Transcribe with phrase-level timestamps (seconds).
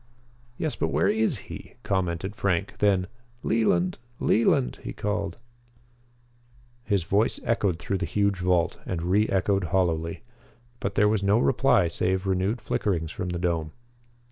[0.57, 2.79] "Yes, but where is he?" commented Frank.
[2.79, 3.05] Then:
[3.43, 3.99] "Leland!
[4.19, 5.37] Leland!" he called.
[6.83, 10.23] His voice echoed through the huge vault and re echoed hollowly.
[10.79, 13.73] But there was no reply save renewed flickerings from the dome.